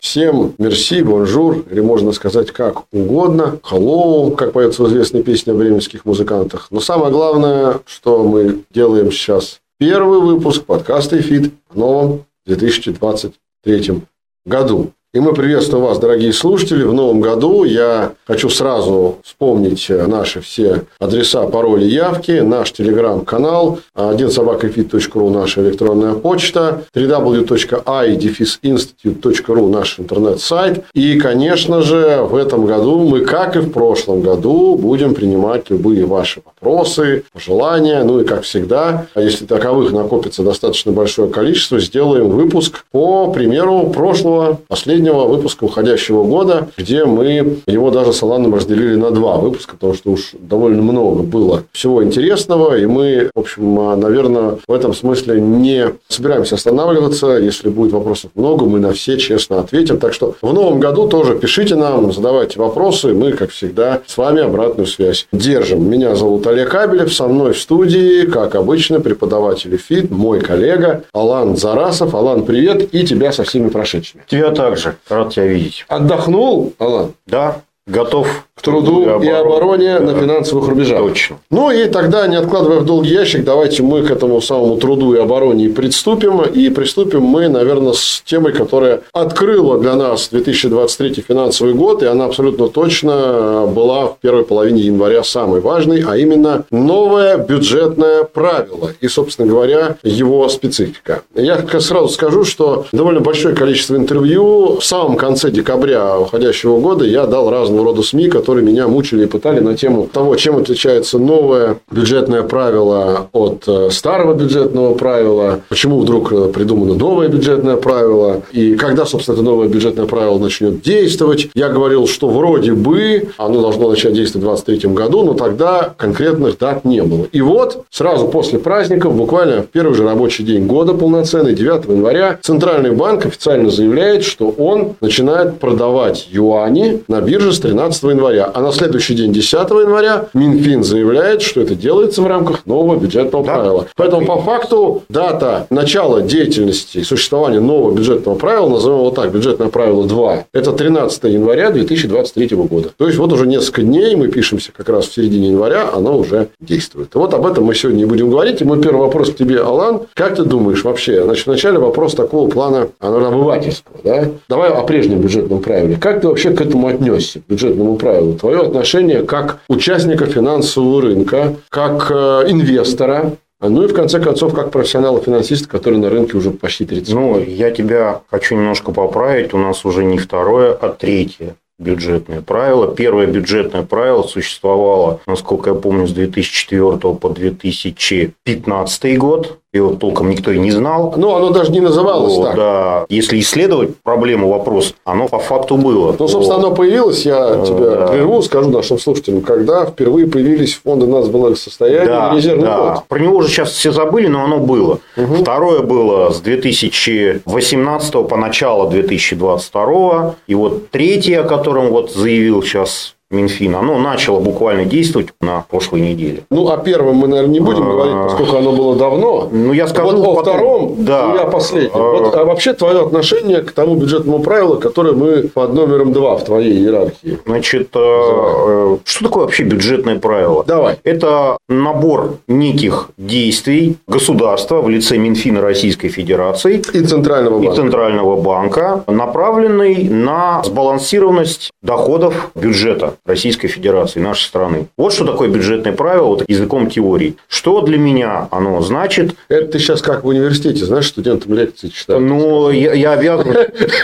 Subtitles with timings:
[0.00, 5.56] всем мерси, бонжур, или можно сказать как угодно, hello, как поется в известной песне о
[5.56, 6.68] бременских музыкантах.
[6.70, 14.02] Но самое главное, что мы делаем сейчас первый выпуск подкаста «Эфит» в новом 2023
[14.44, 14.92] году.
[15.14, 17.64] И мы приветствуем вас, дорогие слушатели, в новом году.
[17.64, 26.14] Я хочу сразу вспомнить наши все адреса, пароли, явки, наш телеграм-канал, один собакафит.ру наша электронная
[26.14, 30.84] почта, www.i-institute.ru наш интернет-сайт.
[30.94, 36.06] И, конечно же, в этом году мы, как и в прошлом году, будем принимать любые
[36.06, 38.02] ваши вопросы, пожелания.
[38.02, 44.58] Ну и, как всегда, если таковых накопится достаточно большое количество, сделаем выпуск по примеру прошлого,
[44.68, 49.74] последнего последнего выпуска уходящего года, где мы его даже с Аланом разделили на два выпуска,
[49.74, 54.94] потому что уж довольно много было всего интересного, и мы, в общем, наверное, в этом
[54.94, 57.38] смысле не собираемся останавливаться.
[57.38, 59.98] Если будет вопросов много, мы на все честно ответим.
[59.98, 64.42] Так что в новом году тоже пишите нам, задавайте вопросы, мы, как всегда, с вами
[64.42, 65.88] обратную связь держим.
[65.90, 71.56] Меня зовут Олег Кабелев, со мной в студии, как обычно, преподаватель ФИТ, мой коллега Алан
[71.56, 72.14] Зарасов.
[72.14, 74.22] Алан, привет, и тебя со всеми прошедшими.
[74.28, 74.91] Тебя также.
[75.08, 75.84] Рад тебя видеть.
[75.88, 77.14] Отдохнул, Алан?
[77.26, 80.12] Да, готов к труду и обороне, да.
[80.12, 81.00] на финансовых рубежах.
[81.00, 81.38] Точно.
[81.50, 85.18] Ну и тогда, не откладывая в долгий ящик, давайте мы к этому самому труду и
[85.18, 86.42] обороне приступим.
[86.42, 92.26] И приступим мы, наверное, с темой, которая открыла для нас 2023 финансовый год, и она
[92.26, 99.08] абсолютно точно была в первой половине января самой важной, а именно новое бюджетное правило и,
[99.08, 101.22] собственно говоря, его специфика.
[101.34, 107.26] Я сразу скажу, что довольно большое количество интервью в самом конце декабря уходящего года я
[107.26, 111.78] дал разного рода СМИ, которые меня мучили и пытали на тему того, чем отличается новое
[111.90, 118.74] бюджетное правило от э, старого бюджетного правила, почему вдруг э, придумано новое бюджетное правило, и
[118.74, 121.48] когда, собственно, это новое бюджетное правило начнет действовать.
[121.54, 126.58] Я говорил, что вроде бы оно должно начать действовать в 2023 году, но тогда конкретных
[126.58, 127.26] дат не было.
[127.32, 132.38] И вот сразу после праздников, буквально в первый же рабочий день года полноценный, 9 января,
[132.42, 138.50] Центральный банк официально заявляет, что он начинает продавать юани на бирже 13 января.
[138.52, 143.44] А на следующий день, 10 января, Минфин заявляет, что это делается в рамках нового бюджетного
[143.44, 143.54] да.
[143.54, 143.86] правила.
[143.96, 149.68] Поэтому, по факту, дата начала деятельности и существования нового бюджетного правила, назовем его так, бюджетное
[149.68, 152.90] правило 2, это 13 января 2023 года.
[152.96, 156.48] То есть, вот уже несколько дней, мы пишемся как раз в середине января, оно уже
[156.60, 157.14] действует.
[157.14, 158.60] И вот об этом мы сегодня и будем говорить.
[158.60, 160.02] И мой первый вопрос к тебе, Алан.
[160.14, 161.22] Как ты думаешь вообще?
[161.22, 163.96] Значит, вначале вопрос такого плана, наверное, обывательского.
[164.02, 164.28] Да?
[164.48, 165.96] Давай о прежнем бюджетном правиле.
[165.96, 168.34] Как ты вообще к этому отнесся, бюджетному правилу?
[168.34, 174.72] твое отношение как участника финансового рынка, как э, инвестора, ну и в конце концов, как
[174.72, 177.16] профессионала-финансиста, который на рынке уже почти 30 лет.
[177.16, 179.54] Ну, я тебя хочу немножко поправить.
[179.54, 182.94] У нас уже не второе, а третье бюджетное правило.
[182.94, 190.50] Первое бюджетное правило существовало, насколько я помню, с 2004 по 2015 год его толком никто
[190.50, 191.14] и не знал.
[191.16, 192.56] Ну, оно даже не называлось вот, так.
[192.56, 193.06] Да.
[193.08, 196.14] Если исследовать проблему, вопрос, оно по факту было.
[196.18, 196.66] Ну, собственно, вот.
[196.66, 198.06] оно появилось, я тебя да.
[198.08, 202.76] прерву, скажу нашим слушателям, когда впервые появились фонды нацблагосостояния да, и резервный да.
[202.76, 203.08] фонд.
[203.08, 204.98] Про него уже сейчас все забыли, но оно было.
[205.16, 205.36] Угу.
[205.36, 210.34] Второе было с 2018 по начало 2022.
[210.46, 216.00] И вот третье, о котором вот заявил сейчас Минфина, оно начало буквально действовать на прошлой
[216.00, 216.44] неделе.
[216.50, 219.48] Ну, о первом мы, наверное, не будем говорить, поскольку оно было давно.
[219.50, 221.34] Ну, я скажу вот о втором, да.
[221.34, 221.90] я последний.
[221.98, 226.44] Вот, а вообще твое отношение к тому бюджетному правилу, которое мы под номером два в
[226.44, 227.38] твоей иерархии.
[227.46, 230.64] Значит, э, что такое вообще бюджетное правило?
[230.66, 230.98] Давай.
[231.04, 238.36] Это набор неких действий государства в лице Минфина Российской Федерации и Центрального банка, и Центрального
[238.36, 243.14] банка направленный на сбалансированность доходов бюджета.
[243.24, 244.86] Российской Федерации, нашей страны.
[244.96, 247.36] Вот что такое бюджетное правило вот, языком теории.
[247.46, 249.36] Что для меня оно значит?
[249.48, 252.20] Это ты сейчас как в университете, знаешь, студентам лекции читаешь.
[252.20, 253.56] Ну, я, я обязан.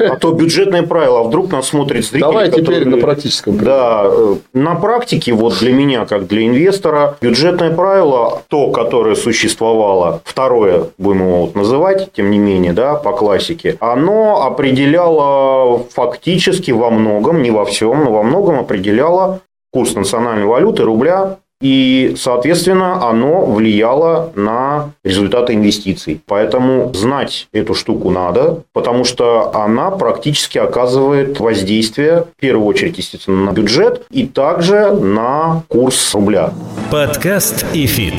[0.09, 2.21] А то бюджетное правило, а вдруг нас смотрит зритель.
[2.21, 3.59] Давай теперь на практическом.
[3.59, 10.23] Да, э, на практике, вот для меня, как для инвестора, бюджетное правило, то, которое существовало,
[10.25, 16.91] второе, будем его вот называть, тем не менее, да, по классике, оно определяло фактически во
[16.91, 19.08] многом, не во всем, но во многом определяло
[19.73, 26.21] курс национальной валюты рубля и, соответственно, оно влияло на результаты инвестиций.
[26.27, 33.45] Поэтому знать эту штуку надо, потому что она практически оказывает воздействие, в первую очередь, естественно,
[33.47, 36.53] на бюджет и также на курс рубля.
[36.91, 38.15] Подкаст и фит.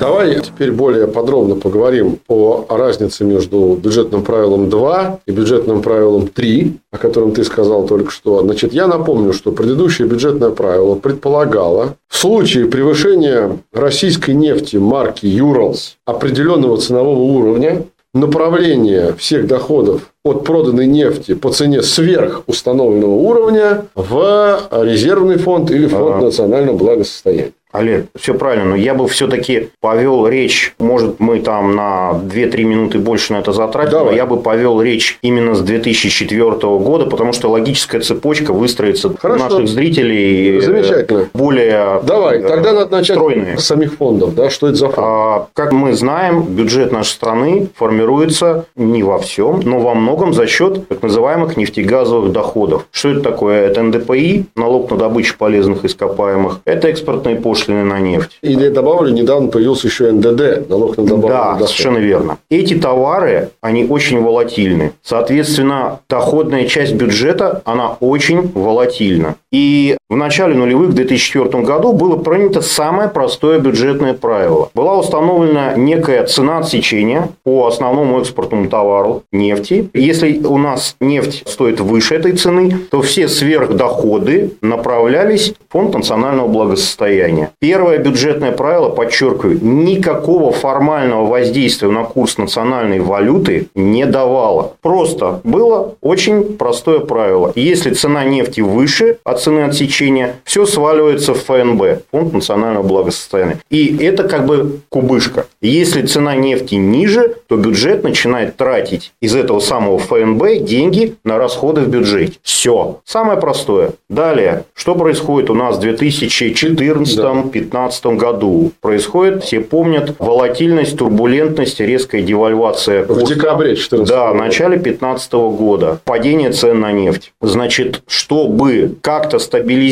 [0.00, 6.72] Давай теперь более подробно поговорим о разнице между бюджетным правилом 2 и бюджетным правилом 3,
[6.90, 8.40] о котором ты сказал только что.
[8.40, 15.96] Значит, я напомню, что предыдущее бюджетное правило предполагало в случае превышения российской нефти марки «Юралс»
[16.06, 17.84] определенного ценового уровня
[18.14, 25.86] направление всех доходов от проданной нефти по цене сверх установленного уровня в резервный фонд или
[25.86, 26.24] фонд ага.
[26.24, 27.52] национального благосостояния.
[27.74, 33.00] Олег, все правильно, но я бы все-таки повел речь, может, мы там на 2-3 минуты
[33.00, 34.12] больше на это затратим, Давай.
[34.12, 39.42] но я бы повел речь именно с 2004 года, потому что логическая цепочка выстроится Хорошо.
[39.44, 41.28] наших зрителей э, Замечательно.
[41.34, 43.58] более Давай, э, тогда надо начать стройные.
[43.58, 44.36] с самих фондов.
[44.36, 44.50] Да?
[44.50, 44.98] Что это за фонд?
[45.00, 50.46] А, как мы знаем, бюджет нашей страны формируется не во всем, но во многом за
[50.46, 52.86] счет так называемых нефтегазовых доходов.
[52.92, 53.66] Что это такое?
[53.66, 58.38] Это НДПИ, налог на добычу полезных ископаемых, это экспортные пошлины, пошлины на нефть.
[58.42, 61.68] И я добавлю, недавно появился еще НДД, налог на добавленную Да, доход.
[61.68, 62.38] совершенно верно.
[62.50, 64.92] Эти товары, они очень волатильны.
[65.02, 69.36] Соответственно, доходная часть бюджета, она очень волатильна.
[69.50, 74.70] И в начале нулевых, в 2004 году, было принято самое простое бюджетное правило.
[74.72, 79.90] Была установлена некая цена отсечения по основному экспортному товару нефти.
[79.92, 86.46] Если у нас нефть стоит выше этой цены, то все сверхдоходы направлялись в фонд национального
[86.46, 87.50] благосостояния.
[87.58, 94.74] Первое бюджетное правило, подчеркиваю, никакого формального воздействия на курс национальной валюты не давало.
[94.80, 97.50] Просто было очень простое правило.
[97.56, 100.03] Если цена нефти выше от цены отсечения,
[100.44, 103.58] все сваливается в ФНБ, Фонд национального благосостояния.
[103.70, 105.46] И это как бы кубышка.
[105.60, 111.82] Если цена нефти ниже, то бюджет начинает тратить из этого самого ФНБ деньги на расходы
[111.82, 112.34] в бюджете.
[112.42, 113.00] Все.
[113.04, 113.92] Самое простое.
[114.08, 117.32] Далее, что происходит у нас в 2014 да.
[117.32, 118.72] 2015 году.
[118.80, 123.24] Происходит, все помнят, волатильность, турбулентность, резкая девальвация курса.
[123.24, 126.00] В декабре 2014 Да, в начале 2015 года.
[126.04, 127.32] Падение цен на нефть.
[127.40, 129.83] Значит, чтобы как-то стабилизировать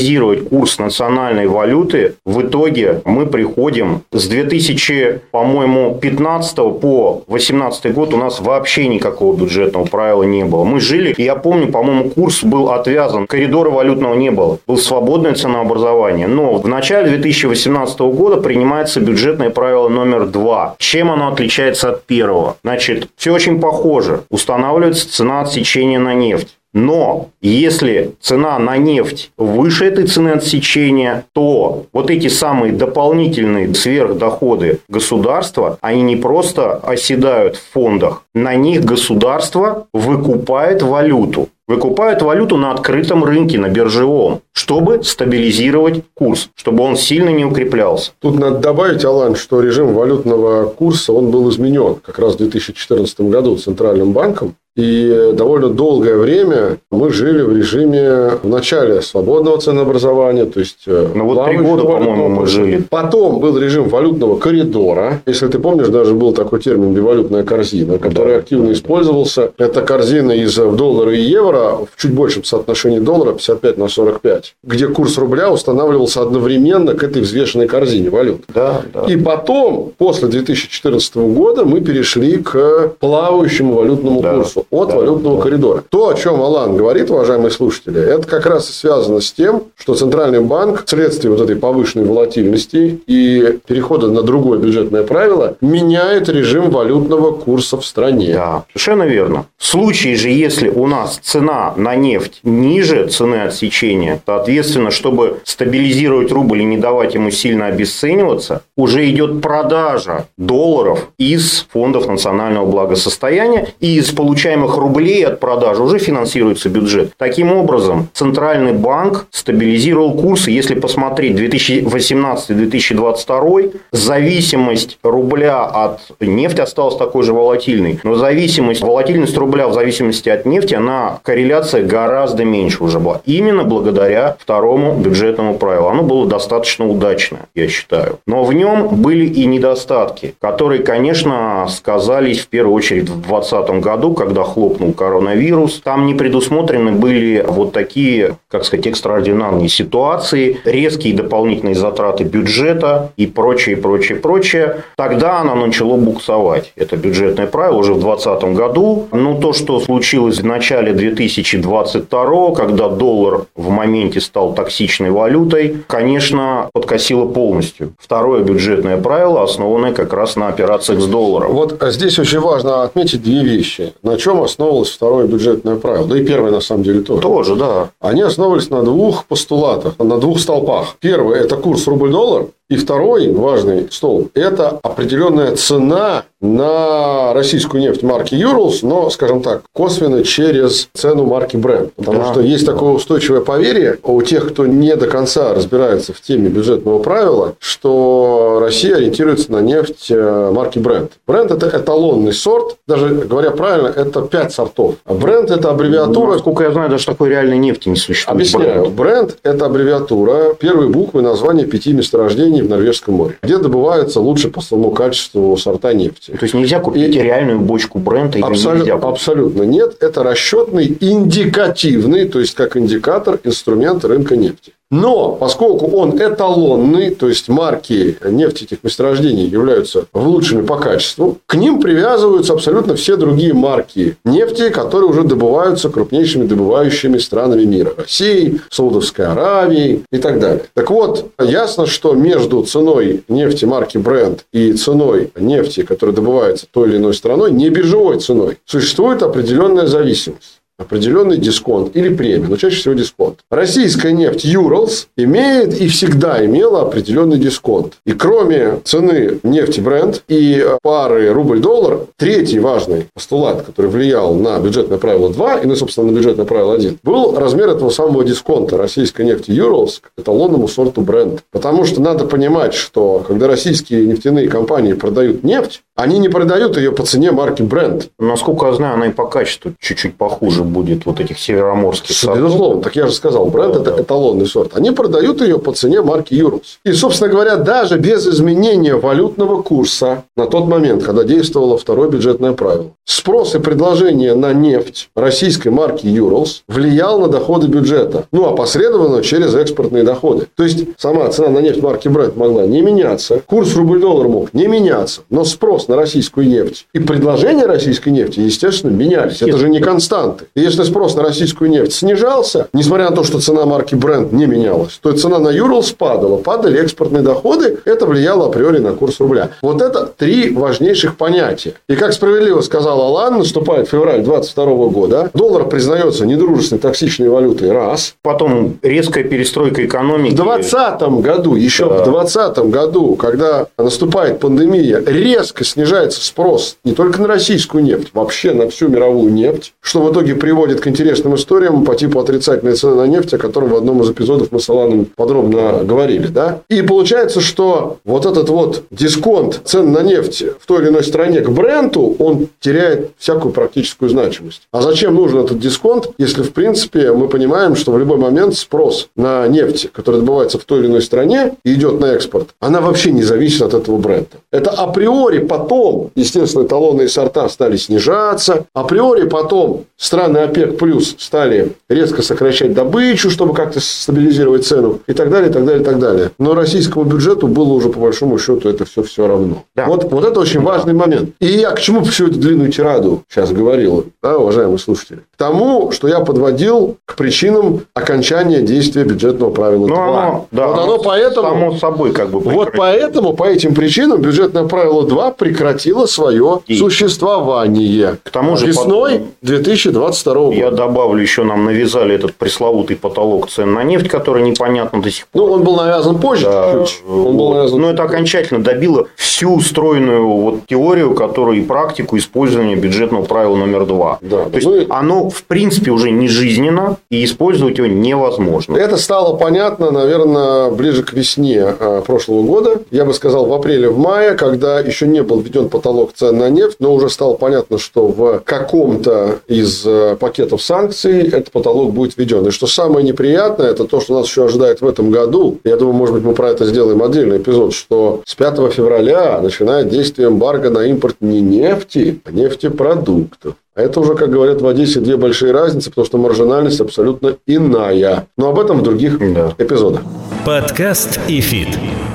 [0.49, 8.17] курс национальной валюты, в итоге мы приходим с 2000, по-моему, 15 по 18 год у
[8.17, 10.65] нас вообще никакого бюджетного правила не было.
[10.65, 14.59] Мы жили, я помню, по-моему, курс был отвязан, коридора валютного не было.
[14.67, 16.27] Было свободное ценообразование.
[16.27, 20.77] Но в начале 2000 2018 года принимается бюджетное правило номер два.
[20.79, 22.57] Чем оно отличается от первого?
[22.63, 24.23] Значит, все очень похоже.
[24.31, 26.59] Устанавливается цена отсечения на нефть.
[26.75, 34.81] Но если цена на нефть выше этой цены отсечения, то вот эти самые дополнительные сверхдоходы
[34.89, 42.73] государства, они не просто оседают в фондах, на них государство выкупает валюту выкупают валюту на
[42.73, 48.13] открытом рынке, на биржевом, чтобы стабилизировать курс, чтобы он сильно не укреплялся.
[48.21, 53.21] Тут надо добавить, Алан, что режим валютного курса он был изменен как раз в 2014
[53.23, 54.55] году Центральным банком.
[54.75, 61.09] И довольно долгое время мы жили в режиме в начале свободного ценообразования, то есть э,
[61.15, 62.83] ну вот три года, по-моему, мы жили.
[62.89, 65.21] Потом был режим валютного коридора.
[65.27, 69.53] Если ты помнишь, даже был такой термин «бивалютная корзина», который да, активно да, использовался.
[69.59, 74.89] Это корзина из доллара и евро в чуть большем соотношении доллара 55 на 45, где
[74.89, 78.45] курс рубля устанавливался одновременно к этой взвешенной корзине валют.
[78.55, 79.05] Да, да.
[79.05, 84.37] И потом, после 2014 года, мы перешли к плавающему валютному да.
[84.37, 85.43] курсу от да, валютного да.
[85.43, 85.85] коридора.
[85.89, 89.95] То, о чем Алан говорит, уважаемые слушатели, это как раз и связано с тем, что
[89.95, 96.71] Центральный банк вследствие вот этой повышенной волатильности и перехода на другое бюджетное правило меняет режим
[96.71, 98.35] валютного курса в стране.
[98.35, 99.47] Да, совершенно верно.
[99.59, 106.33] В случае же, если у нас цена на нефть ниже цены отсечения, соответственно, чтобы стабилизировать
[106.33, 113.69] рубль и не давать ему сильно обесцениваться, уже идет продажа долларов из фондов национального благосостояния
[113.81, 117.15] и из получания получаемых рублей от продажи уже финансируется бюджет.
[117.17, 120.51] Таким образом, Центральный банк стабилизировал курсы.
[120.51, 127.99] Если посмотреть 2018-2022, зависимость рубля от нефти осталась такой же волатильной.
[128.05, 133.23] Но зависимость, волатильность рубля в зависимости от нефти, она корреляция гораздо меньше уже была.
[133.25, 135.89] Именно благодаря второму бюджетному правилу.
[135.89, 138.19] Оно было достаточно удачное, я считаю.
[138.27, 144.13] Но в нем были и недостатки, которые, конечно, сказались в первую очередь в 2020 году,
[144.15, 145.81] когда хлопнул коронавирус.
[145.83, 153.27] Там не предусмотрены были вот такие, как сказать, экстраординарные ситуации, резкие дополнительные затраты бюджета и
[153.27, 154.83] прочее, прочее, прочее.
[154.97, 156.73] Тогда оно начало буксовать.
[156.77, 159.09] Это бюджетное правило уже в 2020 году.
[159.13, 166.69] Но то, что случилось в начале 2022, когда доллар в моменте стал токсичной валютой, конечно,
[166.73, 167.93] подкосило полностью.
[167.99, 171.53] Второе бюджетное правило, основанное как раз на операциях с долларом.
[171.53, 173.93] Вот здесь очень важно отметить две вещи.
[174.03, 176.07] На чем основывалось второе бюджетное правило?
[176.07, 177.23] Да и первое, на самом деле, тоже.
[177.23, 177.91] Тоже, да.
[178.01, 180.97] Они основывались на двух постулатах, на двух столпах.
[181.01, 182.47] Первый– это курс рубль-доллар.
[182.73, 189.63] И второй важный столб– это определенная цена на российскую нефть марки Юрлс, но, скажем так,
[189.73, 191.93] косвенно через цену марки Brent.
[191.97, 192.33] Потому да.
[192.33, 196.99] что есть такое устойчивое поверье у тех, кто не до конца разбирается в теме бюджетного
[196.99, 201.11] правила, что Россия ориентируется на нефть э, марки Brent.
[201.29, 204.97] Brent– это эталонный сорт, даже говоря правильно, это пять сортов.
[205.05, 206.27] А Brent– это аббревиатура…
[206.27, 208.35] Ну, насколько я знаю, даже такой реальной нефти не существует.
[208.35, 208.87] Объясняю.
[208.87, 214.61] Brent, это аббревиатура первой буквы названия пяти месторождений в Норвежском море, где добываются лучше по
[214.61, 216.33] своему качеству сорта нефти.
[216.33, 217.21] То есть нельзя купить и...
[217.21, 219.97] реальную бочку бренда абсолютно, нельзя абсолютно нет.
[220.01, 224.73] Это расчетный индикативный, то есть как индикатор инструмент рынка нефти.
[224.93, 231.55] Но поскольку он эталонный, то есть марки нефти этих месторождений являются лучшими по качеству, к
[231.55, 237.95] ним привязываются абсолютно все другие марки нефти, которые уже добываются крупнейшими добывающими странами мира.
[237.97, 240.65] Россией, Саудовской Аравией и так далее.
[240.75, 246.91] Так вот, ясно, что между ценой нефти марки Brent и ценой нефти, которая добывается той
[246.91, 252.77] или иной страной, не биржевой ценой, существует определенная зависимость определенный дисконт или премию, но чаще
[252.77, 253.39] всего дисконт.
[253.51, 257.95] Российская нефть Юралс имеет и всегда имела определенный дисконт.
[258.05, 264.99] И кроме цены нефти бренд и пары рубль-доллар, третий важный постулат, который влиял на бюджетное
[264.99, 269.23] правило 2 и, ну, собственно, на бюджетное правило 1, был размер этого самого дисконта российской
[269.23, 271.43] нефти Юралс к эталонному сорту бренд.
[271.51, 276.93] Потому что надо понимать, что когда российские нефтяные компании продают нефть, они не продают ее
[276.93, 278.09] по цене марки бренд.
[278.19, 282.45] Насколько я знаю, она и по качеству чуть-чуть похуже будет вот этих североморских сортов.
[282.45, 282.83] Безусловно.
[282.83, 284.03] Так я же сказал, бренд да, это да.
[284.03, 284.73] эталонный сорт.
[284.75, 286.81] Они продают ее по цене марки Юрус.
[286.85, 292.53] И, собственно говоря, даже без изменения валютного курса на тот момент, когда действовало второе бюджетное
[292.53, 298.27] правило, спрос и предложение на нефть российской марки Юрус влиял на доходы бюджета.
[298.33, 300.47] Ну, опосредованно через экспортные доходы.
[300.57, 304.67] То есть, сама цена на нефть марки Brent могла не меняться, курс рубль-доллар мог не
[304.67, 309.43] меняться, но спрос на российскую нефть и предложение российской нефти, естественно, менялись.
[309.43, 310.47] Это же не константы.
[310.55, 314.99] Если спрос на российскую нефть снижался, несмотря на то, что цена марки Brent не менялась,
[315.03, 319.51] то цена на Юрл спадала, падали экспортные доходы, это влияло априори на курс рубля.
[319.63, 321.75] Вот это три важнейших понятия.
[321.89, 328.15] И как справедливо сказал Алан, наступает февраль 22 года, доллар признается недружественной токсичной валютой, раз.
[328.23, 330.35] Потом резкая перестройка экономики.
[330.35, 332.03] В 2020 году, еще да.
[332.03, 338.53] в 2020 году, когда наступает пандемия, резко снижается спрос не только на российскую нефть, вообще
[338.53, 342.97] на всю мировую нефть, что в итоге приводит к интересным историям по типу отрицательной цены
[342.97, 346.27] на нефть, о котором в одном из эпизодов мы с Аланом подробно говорили.
[346.27, 346.63] Да?
[346.69, 351.43] И получается, что вот этот вот дисконт цен на нефть в той или иной стране
[351.43, 354.63] к бренду, он теряет всякую практическую значимость.
[354.73, 359.11] А зачем нужен этот дисконт, если, в принципе, мы понимаем, что в любой момент спрос
[359.15, 363.13] на нефть, которая добывается в той или иной стране и идет на экспорт, она вообще
[363.13, 364.39] не зависит от этого бренда.
[364.51, 371.73] Это априори потом, естественно, эталонные сорта стали снижаться, априори потом страны страны ОПЕК плюс стали
[371.89, 375.99] резко сокращать добычу, чтобы как-то стабилизировать цену и так далее, и так далее, и так
[375.99, 376.31] далее.
[376.39, 379.65] Но российскому бюджету было уже по большому счету это все все равно.
[379.77, 379.87] Да.
[379.87, 381.31] Вот, вот это очень важный момент.
[381.41, 385.21] И я к чему всю эту длинную тираду сейчас говорил, да, уважаемые слушатели?
[385.35, 390.07] К тому, что я подводил к причинам окончания действия бюджетного правила ну, 2.
[390.07, 394.65] Оно, да, вот оно поэтому, само собой как бы Вот поэтому, по этим причинам, бюджетное
[394.65, 396.79] правило 2 прекратило свое и.
[396.79, 398.19] существование.
[398.23, 400.57] К тому же весной 2020 22 года.
[400.57, 405.27] Я добавлю, еще нам навязали этот пресловутый потолок цен на нефть, который непонятно до сих
[405.29, 405.43] пор.
[405.43, 407.03] Ну, он был навязан позже да, чуть-чуть.
[407.09, 407.81] Он был навязан...
[407.81, 413.87] Но это окончательно добило всю устроенную вот теорию, которую и практику использования бюджетного правила номер
[413.87, 414.19] два.
[414.21, 414.45] Да.
[414.45, 418.77] То есть, ну, оно, в принципе, уже не жизненно, и использовать его невозможно.
[418.77, 422.83] Это стало понятно, наверное, ближе к весне а, прошлого года.
[422.91, 426.51] Я бы сказал, в апреле, в мае, когда еще не был введен потолок цен на
[426.51, 432.17] нефть, но уже стало понятно, что в каком-то из э, пакетов санкций этот потолок будет
[432.17, 432.47] введен.
[432.47, 435.59] И что самое неприятное, это то, что нас еще ожидает в этом году.
[435.65, 439.89] Я думаю, может быть, мы про это сделаем отдельный эпизод, что с 5 февраля начинает
[439.89, 443.55] действие эмбарго на импорт не нефти, а нефтепродуктов.
[443.75, 448.27] А это уже, как говорят в Одессе, две большие разницы, потому что маржинальность абсолютно иная.
[448.37, 449.55] Но об этом в других да.
[449.57, 450.03] эпизодах.
[450.45, 451.69] Подкаст и фит.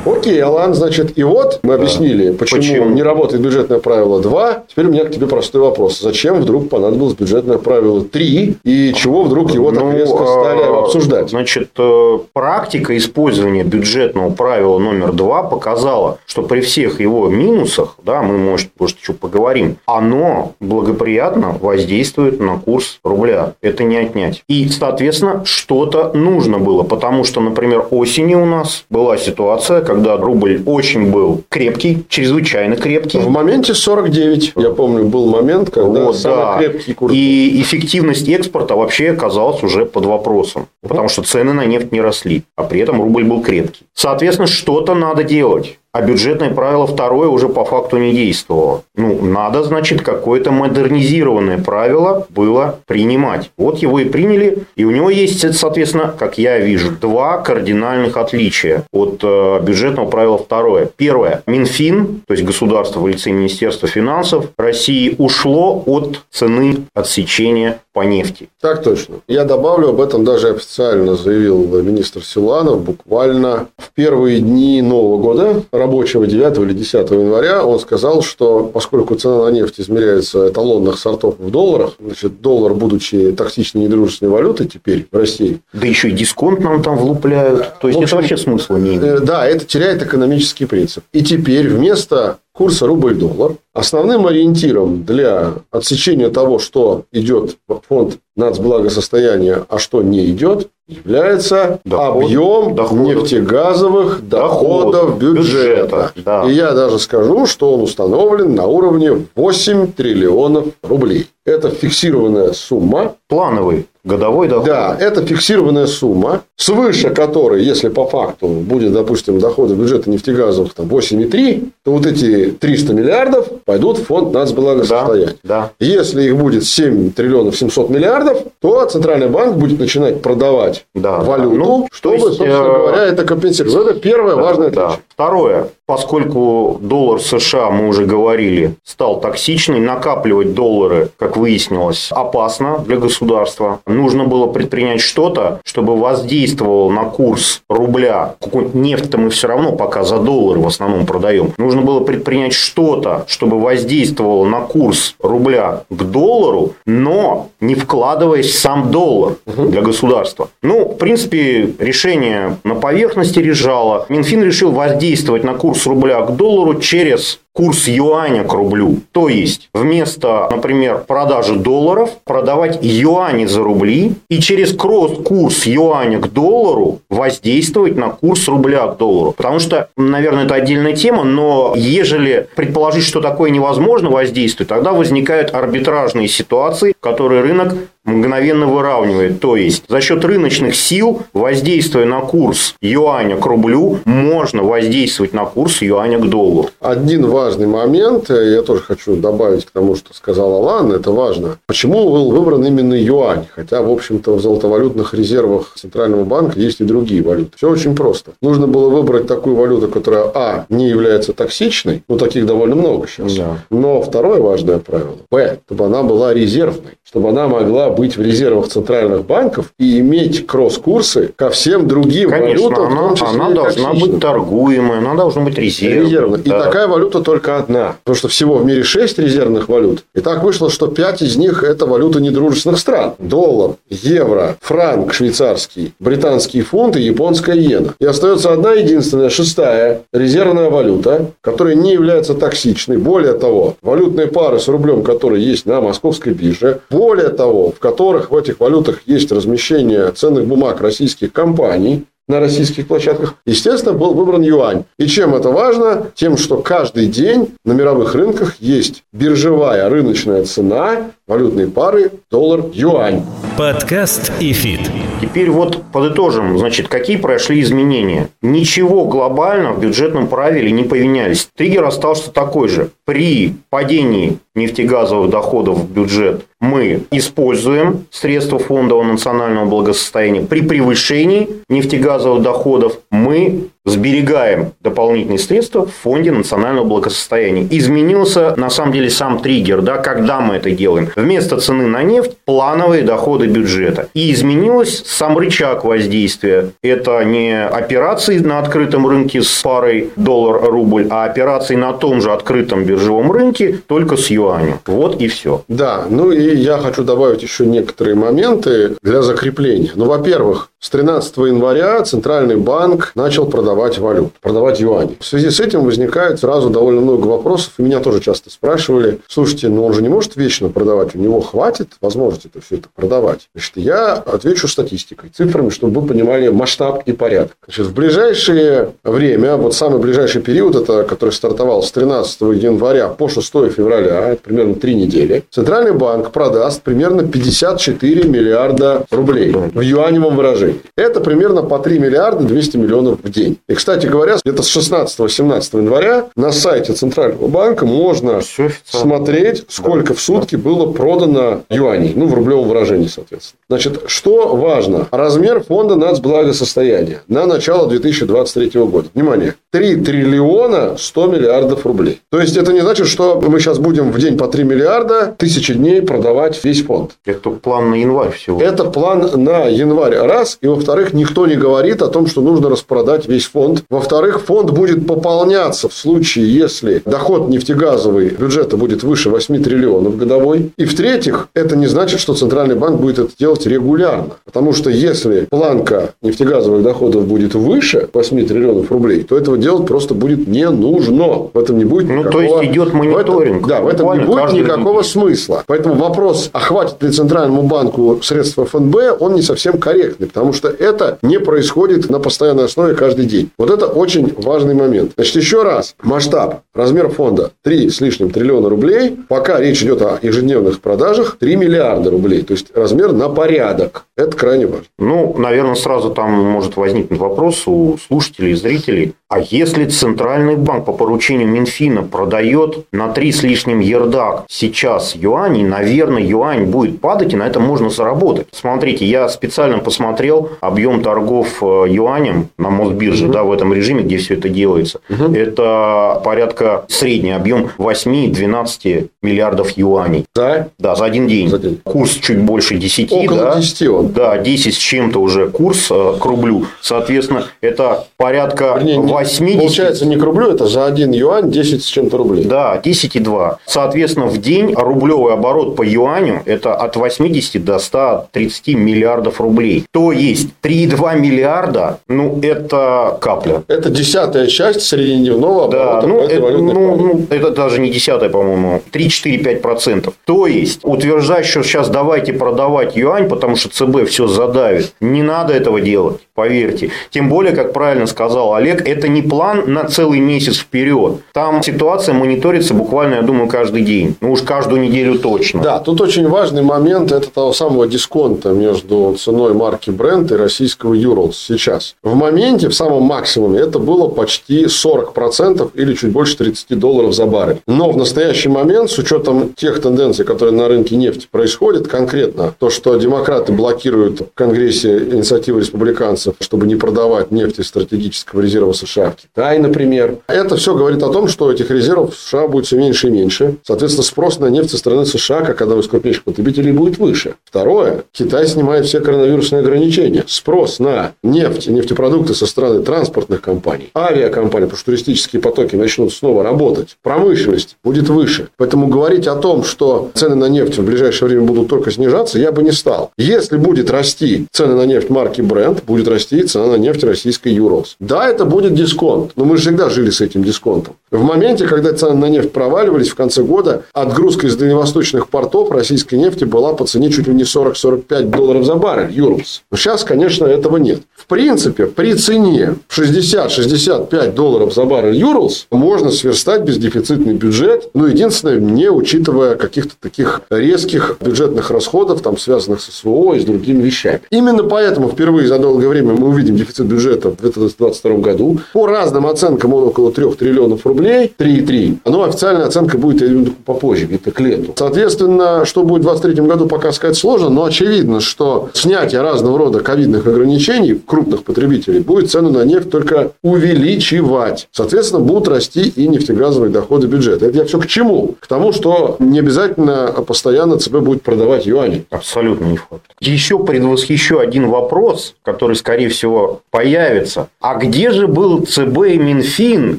[0.07, 4.63] Окей, Алан, значит, и вот мы объяснили, почему, почему не работает бюджетное правило 2.
[4.67, 5.99] Теперь у меня к тебе простой вопрос.
[5.99, 8.57] Зачем вдруг понадобилось бюджетное правило 3?
[8.63, 11.29] И чего вдруг его так ну, резко стали а, обсуждать?
[11.29, 18.21] Значит, э, практика использования бюджетного правила номер 2 показала, что при всех его минусах, да,
[18.21, 23.53] мы, может, может еще поговорим, оно благоприятно воздействует на курс рубля.
[23.61, 24.43] Это не отнять.
[24.47, 30.15] И, соответственно, что-то нужно было, потому что, например, осенью у нас была ситуация, когда когда
[30.17, 33.17] рубль очень был крепкий, чрезвычайно крепкий.
[33.17, 36.57] В моменте 49, я помню, был момент, когда вот, самый да.
[36.59, 37.13] крепкий курс.
[37.15, 42.43] И эффективность экспорта вообще оказалась уже под вопросом, потому что цены на нефть не росли,
[42.55, 43.85] а при этом рубль был крепкий.
[43.95, 48.83] Соответственно, что-то надо делать а бюджетное правило второе уже по факту не действовало.
[48.95, 53.51] Ну, надо, значит, какое-то модернизированное правило было принимать.
[53.57, 58.83] Вот его и приняли, и у него есть, соответственно, как я вижу, два кардинальных отличия
[58.91, 60.89] от э, бюджетного правила второе.
[60.95, 61.43] Первое.
[61.47, 68.49] Минфин, то есть государство в лице Министерства финансов России ушло от цены отсечения по нефти.
[68.61, 69.15] Так точно.
[69.27, 75.63] Я добавлю, об этом даже официально заявил министр Силанов буквально в первые дни Нового года
[75.77, 81.35] рабочего 9 или 10 января он сказал, что поскольку цена на нефть измеряется эталонных сортов
[81.39, 85.59] в долларах, значит, доллар, будучи токсичной недружественной валютой теперь в России.
[85.73, 87.79] Да еще и дисконт нам там влупляют.
[87.79, 89.03] То есть, общем, это вообще смысла не имеет.
[89.03, 91.03] Э, да, это теряет экономический принцип.
[91.13, 99.65] И теперь вместо курса рубль-доллар основным ориентиром для отсечения того, что идет в фонд нацблагосостояния,
[99.69, 105.43] а что не идет, является Доход, объем доходов, нефтегазовых доходов, доходов бюджета.
[105.45, 106.49] бюджета да.
[106.49, 111.27] И я даже скажу, что он установлен на уровне 8 триллионов рублей.
[111.45, 113.15] Это фиксированная сумма.
[113.27, 114.65] Плановый годовой доход.
[114.65, 120.87] Да, это фиксированная сумма, свыше которой, если по факту будет, допустим, доходы бюджета нефтегазовых там
[120.87, 125.35] 8,3, то вот эти 300 миллиардов пойдут в фонд нацблагосостояния.
[125.43, 125.85] Да, да.
[125.85, 131.55] Если их будет 7 триллионов 700 миллиардов, то Центральный банк будет начинать продавать да, валюту,
[131.57, 133.89] ну, чтобы, есть, собственно э, говоря, это компенсировать.
[133.89, 134.85] Это первое да, важное да.
[134.85, 135.03] отличие.
[135.09, 135.69] Второе.
[135.85, 143.79] Поскольку доллар США, мы уже говорили, стал токсичный, накапливать доллары, как выяснилось, опасно для государства.
[143.97, 148.35] Нужно было предпринять что-то, чтобы воздействовало на курс рубля.
[148.73, 151.51] Нефть-то мы все равно пока за доллары в основном продаем.
[151.57, 158.59] Нужно было предпринять что-то, чтобы воздействовало на курс рубля к доллару, но не вкладываясь в
[158.59, 160.49] сам доллар для государства.
[160.61, 164.05] Ну, в принципе, решение на поверхности лежало.
[164.09, 168.97] Минфин решил воздействовать на курс рубля к доллару через курс юаня к рублю.
[169.11, 176.31] То есть, вместо, например, продажи долларов, продавать юани за рубли и через кросс-курс юаня к
[176.31, 179.31] доллару воздействовать на курс рубля к доллару.
[179.35, 185.55] Потому что, наверное, это отдельная тема, но ежели предположить, что такое невозможно воздействовать, тогда возникают
[185.55, 187.73] арбитражные ситуации, которые рынок
[188.07, 189.39] мгновенно выравнивает.
[189.39, 195.45] То есть, за счет рыночных сил, воздействуя на курс юаня к рублю, можно воздействовать на
[195.45, 196.69] курс юаня к доллару.
[196.79, 201.57] Один важный момент, э, я тоже хочу добавить к тому, что сказал Алан, это важно.
[201.67, 203.45] Почему был выбран именно юань?
[203.53, 207.51] Хотя, в общем-то, в золотовалютных резервах Центрального банка есть и другие валюты.
[207.57, 208.31] Все очень просто.
[208.41, 213.33] Нужно было выбрать такую валюту, которая, а, не является токсичной, ну, таких довольно много сейчас.
[213.35, 213.57] Да.
[213.69, 218.67] Но второе важное правило, б, чтобы она была резервной, чтобы она могла быть в резервах
[218.67, 223.49] центральных банков и иметь кросс-курсы ко всем другим Конечно, валютам, она, в том числе она
[223.51, 226.05] должна быть торгуемая, она должна быть резервной.
[226.05, 226.39] резервной.
[226.45, 226.57] Да.
[226.57, 227.95] И такая валюта только одна.
[228.03, 230.03] Потому что всего в мире 6 резервных валют.
[230.15, 233.13] И так вышло, что 5 из них это валюты недружественных стран.
[233.19, 237.93] Доллар, евро, франк швейцарский, британский фунт и японская иена.
[237.99, 242.97] И остается одна единственная, шестая резервная валюта, которая не является токсичной.
[242.97, 246.81] Более того, валютные пары с рублем, которые есть на московской бирже.
[246.89, 252.87] Более того, в которых в этих валютах есть размещение ценных бумаг российских компаний, на российских
[252.87, 254.83] площадках, естественно, был выбран юань.
[254.99, 256.11] И чем это важно?
[256.13, 263.23] Тем, что каждый день на мировых рынках есть биржевая рыночная цена валютной пары доллар-юань.
[263.57, 264.89] Подкаст и фит.
[265.21, 268.29] Теперь вот подытожим, значит, какие прошли изменения.
[268.41, 271.49] Ничего глобального в бюджетном правиле не поменялись.
[271.55, 272.91] Триггер остался такой же.
[273.03, 280.41] При падении нефтегазовых доходов в бюджет мы используем средства фондового национального благосостояния.
[280.41, 287.67] При превышении нефтегазовых доходов мы сберегаем дополнительные средства в фонде национального благосостояния.
[287.69, 291.09] Изменился, на самом деле, сам триггер, да, когда мы это делаем.
[291.15, 294.09] Вместо цены на нефть– плановые доходы бюджета.
[294.13, 296.71] И изменилось сам рычаг воздействия.
[296.81, 302.83] Это не операции на открытом рынке с парой доллар-рубль, а операции на том же открытом
[302.83, 304.79] биржевом рынке, только с юанем.
[304.85, 305.63] Вот и все.
[305.67, 309.91] Да, ну и я хочу добавить еще некоторые моменты для закрепления.
[309.95, 315.17] Ну, во-первых, с 13 января Центральный банк начал продавать валюту, продавать юани.
[315.19, 317.73] В связи с этим возникает сразу довольно много вопросов.
[317.79, 321.41] И меня тоже часто спрашивали, слушайте, ну он же не может вечно продавать, у него
[321.41, 323.49] хватит возможности это все это продавать.
[323.55, 327.57] Значит, я отвечу статистикой, цифрами, чтобы вы понимали масштаб и порядок.
[327.65, 333.27] Значит, в ближайшее время, вот самый ближайший период, это который стартовал с 13 января по
[333.27, 340.35] 6 февраля, это примерно три недели, Центральный банк продаст примерно 54 миллиарда рублей в юаневом
[340.35, 340.66] выражении.
[340.95, 343.57] Это примерно по 3 миллиарда 200 миллионов в день.
[343.67, 348.41] И, кстати говоря, где-то с 16-17 января на сайте Центрального банка можно
[348.85, 352.13] смотреть, сколько в сутки было продано юаней.
[352.15, 353.59] Ну, в рублевом выражении, соответственно.
[353.69, 355.07] Значит, что важно?
[355.11, 359.09] Размер фонда нацблагосостояния на начало 2023 года.
[359.13, 359.55] Внимание.
[359.71, 362.21] 3 триллиона 100 миллиардов рублей.
[362.31, 365.73] То есть, это не значит, что мы сейчас будем в день по 3 миллиарда тысячи
[365.73, 367.11] дней продавать весь фонд.
[367.25, 368.61] Это план на январь всего.
[368.61, 370.15] Это план на январь.
[370.15, 370.56] Раз.
[370.61, 373.83] И, во-вторых, никто не говорит о том, что нужно распродать весь фонд.
[373.89, 380.71] Во-вторых, фонд будет пополняться в случае, если доход нефтегазовый бюджета будет выше 8 триллионов годовой.
[380.77, 384.31] И, в-третьих, это не значит, что Центральный банк будет это делать регулярно.
[384.45, 390.13] Потому что, если планка нефтегазовых доходов будет выше 8 триллионов рублей, то этого делать просто
[390.13, 391.49] будет не нужно.
[391.53, 392.25] В этом не будет никакого...
[392.25, 393.67] Ну, то есть, идет мониторинг.
[393.67, 395.03] В этом, да, в этом не будет никакого неделю.
[395.03, 395.63] смысла.
[395.67, 400.27] Поэтому вопрос, а хватит ли Центральному банку средства ФНБ, он не совсем корректный.
[400.27, 403.51] Потому что это не происходит на постоянной основе каждый день.
[403.57, 405.11] Вот это очень важный момент.
[405.15, 405.95] Значит, еще раз.
[406.01, 409.17] Масштаб, размер фонда 3 с лишним триллиона рублей.
[409.27, 412.43] Пока речь идет о ежедневных продажах 3 миллиарда рублей.
[412.43, 414.05] То есть, размер на порядок.
[414.15, 414.85] Это крайне важно.
[414.97, 419.13] Ну, наверное, сразу там может возникнуть вопрос у слушателей зрителей.
[419.29, 425.63] А если Центральный банк по поручению Минфина продает на 3 с лишним ердак сейчас юаней,
[425.63, 428.47] наверное, юань будет падать, и на этом можно заработать.
[428.53, 433.33] Смотрите, я специально посмотрел объем торгов э, юанем на Мосбирже, угу.
[433.33, 435.01] да, в этом режиме, где все это делается.
[435.09, 435.33] Угу.
[435.33, 440.25] Это порядка средний объем 8-12 миллиардов юаней.
[440.33, 440.69] Да?
[440.79, 441.49] Да, за один день.
[441.49, 441.81] За день.
[441.83, 443.11] Курс чуть больше 10.
[443.11, 443.55] Около да?
[443.57, 444.07] 10 он.
[444.13, 446.65] Да, 10 с чем-то уже курс э, к рублю.
[446.79, 449.59] Соответственно, это порядка Вернее, 80.
[449.59, 452.45] Получается, не к рублю, это за один юань 10 с чем-то рублей.
[452.45, 453.57] Да, 10,2.
[453.65, 459.85] Соответственно, в день рублевый оборот по юаню это от 80 до 130 миллиардов рублей.
[459.91, 463.63] То есть 3,2 миллиарда, ну, это капля.
[463.67, 466.01] Это десятая часть среднедневного оборота.
[466.01, 470.13] Да, ну, это, ну, ну, это даже не десятая, по-моему, 3-4-5%.
[470.25, 475.53] То есть, утверждать, что сейчас давайте продавать юань, потому что ЦБ все задавит, не надо
[475.53, 476.91] этого делать поверьте.
[477.09, 481.17] Тем более, как правильно сказал Олег, это не план на целый месяц вперед.
[481.33, 484.15] Там ситуация мониторится буквально, я думаю, каждый день.
[484.21, 485.61] Ну уж каждую неделю точно.
[485.61, 490.93] Да, тут очень важный момент это того самого дисконта между ценой марки бренд и российского
[490.93, 491.95] Юрлс сейчас.
[492.03, 497.25] В моменте, в самом максимуме, это было почти 40% или чуть больше 30 долларов за
[497.25, 497.61] баррель.
[497.67, 502.69] Но в настоящий момент, с учетом тех тенденций, которые на рынке нефти происходят, конкретно то,
[502.69, 508.96] что демократы блокируют в Конгрессе инициативы республиканцев чтобы не продавать нефть из стратегического резерва США
[509.05, 510.17] в Китай, например.
[510.27, 513.55] Это все говорит о том, что этих резервов в США будет все меньше и меньше.
[513.63, 517.35] Соответственно, спрос на нефть со стороны США, как одного из крупнейших потребителей, будет выше.
[517.45, 518.03] Второе.
[518.11, 520.23] Китай снимает все коронавирусные ограничения.
[520.27, 526.13] Спрос на нефть и нефтепродукты со стороны транспортных компаний, авиакомпаний, потому что туристические потоки начнут
[526.13, 526.97] снова работать.
[527.03, 528.49] Промышленность будет выше.
[528.57, 532.51] Поэтому говорить о том, что цены на нефть в ближайшее время будут только снижаться, я
[532.51, 533.11] бы не стал.
[533.17, 537.95] Если будет расти цены на нефть марки Brent, будет расти цена на нефть российской Юрос.
[537.99, 540.95] Да, это будет дисконт, но мы же всегда жили с этим дисконтом.
[541.11, 546.15] В моменте, когда цены на нефть проваливались в конце года, отгрузка из дальневосточных портов российской
[546.15, 549.63] нефти была по цене чуть ли не 40-45 долларов за баррель, Юрос.
[549.71, 551.01] Но сейчас, конечно, этого нет.
[551.15, 557.89] В принципе, при цене 60-65 долларов за баррель Юрлс можно сверстать бездефицитный бюджет.
[557.93, 563.45] Но единственное, не учитывая каких-то таких резких бюджетных расходов, там, связанных с СВО и с
[563.45, 564.21] другими вещами.
[564.29, 568.59] Именно поэтому впервые за долгое время мы увидим дефицит бюджета в 2022 году.
[568.77, 571.97] По разным оценкам он около 3 триллионов рублей, 3,3.
[572.05, 574.73] Но официальная оценка будет попозже, где-то к лету.
[574.75, 579.79] Соответственно, что будет в 2023 году, пока сказать сложно, но очевидно, что снятие разного рода
[579.79, 584.67] ковидных ограничений крупных потребителей будет цену на нефть только увеличивать.
[584.71, 587.47] Соответственно, будут расти и нефтегазовые доходы бюджета.
[587.47, 588.35] Это я все к чему?
[588.39, 592.05] К тому, что не обязательно постоянно ЦБ будет продавать юани.
[592.11, 593.01] Абсолютно не факт.
[593.21, 597.47] Еще предвосхищу один вопрос, который, скорее всего, появится.
[597.59, 599.97] А где же был ЦБ и Минфин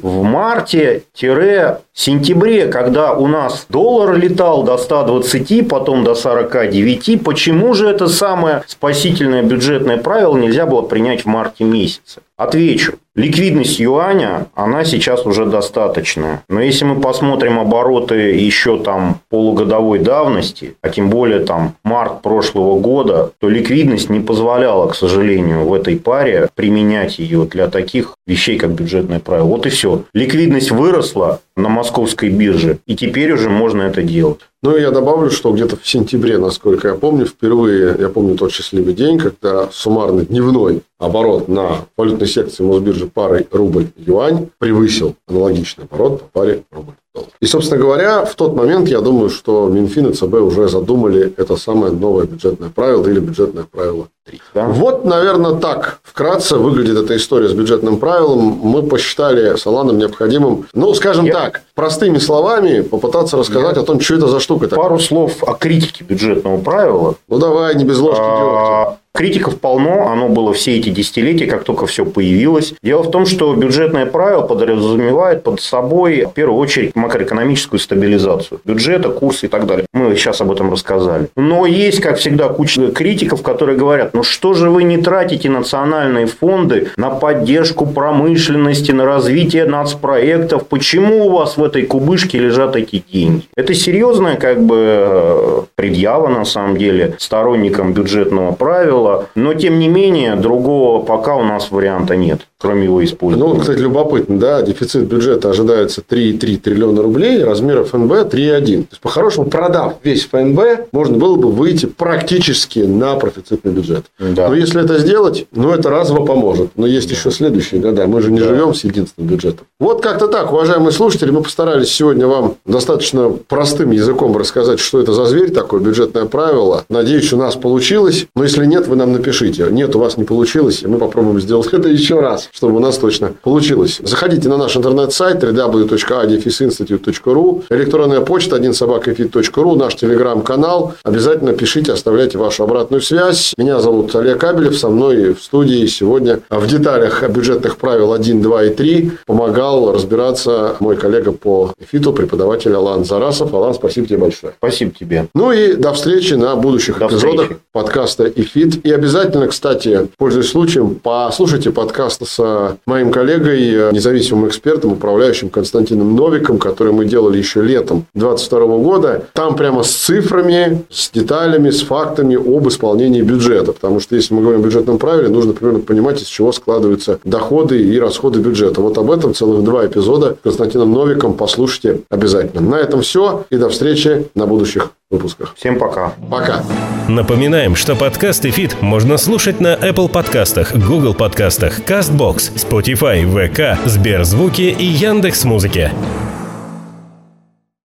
[0.02, 7.20] в марте-сентябре, когда у нас доллар летал до 120, потом до 49?
[7.22, 12.20] Почему же это самое спасительное бюджетное правило нельзя было принять в марте месяце?
[12.36, 12.98] Отвечу.
[13.18, 16.44] Ликвидность юаня, она сейчас уже достаточная.
[16.48, 22.78] Но если мы посмотрим обороты еще там полугодовой давности, а тем более там март прошлого
[22.78, 28.56] года, то ликвидность не позволяла, к сожалению, в этой паре применять ее для таких вещей,
[28.56, 29.46] как бюджетное правило.
[29.46, 30.04] Вот и все.
[30.14, 34.40] Ликвидность выросла на московской бирже, и теперь уже можно это делать.
[34.62, 38.94] Ну, я добавлю, что где-то в сентябре, насколько я помню, впервые, я помню тот счастливый
[38.94, 46.40] день, когда суммарный дневной оборот на валютной секции Мосбиржи парой рубль-юань превысил аналогичный оборот по
[46.40, 46.94] паре рубль.
[47.40, 51.56] И, собственно говоря, в тот момент я думаю, что Минфин и ЦБ уже задумали это
[51.56, 54.17] самое новое бюджетное правило или бюджетное правило 3.
[54.54, 54.66] Да?
[54.66, 58.60] Вот, наверное, так вкратце выглядит эта история с бюджетным правилом.
[58.62, 61.32] Мы посчитали с Аланом необходимым, ну, скажем я...
[61.32, 63.82] так, простыми словами попытаться рассказать я...
[63.82, 64.68] о том, что это за штука.
[64.68, 67.14] Пару слов о критике бюджетного правила.
[67.28, 68.96] Ну, давай, не без ложки а...
[69.14, 72.74] Критиков полно, оно было все эти десятилетия, как только все появилось.
[72.84, 79.08] Дело в том, что бюджетное правило подразумевает под собой, в первую очередь, макроэкономическую стабилизацию бюджета,
[79.08, 79.86] курса и так далее.
[79.92, 81.28] Мы сейчас об этом рассказали.
[81.34, 86.26] Но есть, как всегда, куча критиков, которые говорят, ну что же вы не тратите национальные
[86.26, 90.66] фонды на поддержку промышленности, на развитие нацпроектов?
[90.66, 93.44] Почему у вас в этой кубышке лежат эти деньги?
[93.56, 99.26] Это серьезная как бы предъява, на самом деле, сторонникам бюджетного правила.
[99.36, 103.54] Но, тем не менее, другого пока у нас варианта нет, кроме его использования.
[103.54, 108.28] Ну, кстати, любопытно, да, дефицит бюджета ожидается 3,3 триллиона рублей, размер ФНБ 3,1.
[108.28, 114.06] То есть, по-хорошему, продав весь ФНБ, можно было бы выйти практически на профицитный бюджет.
[114.18, 114.48] Да.
[114.48, 116.70] Но если это сделать, ну, это разово поможет.
[116.76, 117.14] Но есть да.
[117.14, 118.06] еще следующие года.
[118.08, 118.46] Мы же не да.
[118.46, 119.66] живем с единственным бюджетом.
[119.78, 125.12] Вот как-то так, уважаемые слушатели, мы постарались сегодня вам достаточно простым языком рассказать, что это
[125.12, 126.84] за зверь такое бюджетное правило.
[126.88, 128.26] Надеюсь, у нас получилось.
[128.34, 129.68] Но если нет, вы нам напишите.
[129.70, 132.98] Нет, у вас не получилось, и мы попробуем сделать это еще раз, чтобы у нас
[132.98, 134.00] точно получилось.
[134.02, 140.94] Заходите на наш интернет-сайт www.adefиsinstitute.ru, электронная почта 1 собакафит.ру, наш телеграм-канал.
[141.04, 143.54] Обязательно пишите, оставляйте вашу обратную связь.
[143.56, 148.64] Меня зовут Олег Кабелев, со мной в студии сегодня в деталях бюджетных правил 1, 2
[148.64, 153.54] и 3 помогал разбираться мой коллега по эфиту, преподаватель Алан Зарасов.
[153.54, 154.54] Алан, спасибо тебе большое.
[154.58, 155.28] Спасибо тебе.
[155.34, 157.60] Ну и до встречи на будущих до эпизодах встречи.
[157.72, 158.84] подкаста «Эфит».
[158.84, 162.37] И обязательно, кстати, пользуясь случаем, послушайте подкаст с
[162.86, 169.24] моим коллегой, независимым экспертом, управляющим Константином Новиком, который мы делали еще летом 2022 года.
[169.32, 173.72] Там прямо с цифрами, с деталями, с фактами об исполнении бюджета.
[173.72, 177.80] Потому что если мы говорим о бюджетном правиле, нужно примерно понимать, из чего складываются доходы
[177.80, 178.80] и расходы бюджета.
[178.80, 182.60] Вот об этом целых два эпизода с Константином Новиком послушайте обязательно.
[182.60, 183.44] На этом все.
[183.50, 185.54] И до встречи на будущих выпусках.
[185.56, 186.12] Всем пока.
[186.30, 186.62] Пока.
[187.08, 193.88] Напоминаем, что подкаст и фит можно слушать на Apple подкастах, Google подкастах, CastBox, Spotify, VK,
[193.88, 195.92] Сберзвуки и Яндекс.Музыке.